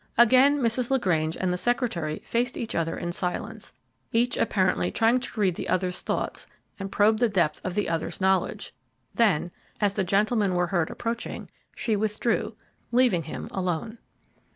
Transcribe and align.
Again 0.17 0.59
Mrs. 0.61 0.89
LaGrange 0.89 1.37
and 1.37 1.53
the 1.53 1.57
secretary 1.57 2.23
faced 2.25 2.57
each 2.57 2.73
other 2.73 2.97
in 2.97 3.11
silence, 3.11 3.71
each 4.11 4.35
apparently 4.35 4.89
trying 4.89 5.19
to 5.19 5.39
read 5.39 5.53
the 5.53 5.69
other's 5.69 6.01
thoughts 6.01 6.47
and 6.79 6.91
probe 6.91 7.19
the 7.19 7.29
depth 7.29 7.61
of 7.63 7.75
the 7.75 7.87
other's 7.87 8.19
knowledge; 8.19 8.73
then, 9.13 9.51
as 9.79 9.93
the 9.93 10.03
gentlemen 10.03 10.55
were 10.55 10.65
heard 10.65 10.89
approaching, 10.89 11.51
she 11.75 11.95
withdrew, 11.95 12.55
leaving 12.91 13.25
him 13.25 13.47
alone. 13.51 13.99